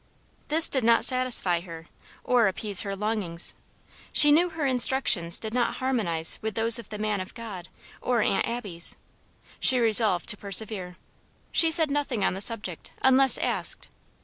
This 0.47 0.67
did 0.67 0.83
not 0.83 1.05
satisfy 1.05 1.59
her, 1.61 1.85
or 2.23 2.47
appease 2.47 2.81
her 2.81 2.95
longings. 2.95 3.53
She 4.11 4.31
knew 4.31 4.49
her 4.49 4.65
instructions 4.65 5.39
did 5.39 5.53
not 5.53 5.75
harmonize 5.75 6.39
with 6.41 6.55
those 6.55 6.79
of 6.79 6.89
the 6.89 6.97
man 6.97 7.21
of 7.21 7.35
God 7.35 7.69
or 8.01 8.23
Aunt 8.23 8.47
Abby's. 8.49 8.97
She 9.59 9.77
resolved 9.77 10.27
to 10.29 10.37
persevere. 10.37 10.97
She 11.51 11.69
said 11.69 11.91
nothing 11.91 12.25
on 12.25 12.33
the 12.33 12.41
subject, 12.41 12.93
unless 13.03 13.37
asked. 13.37 13.89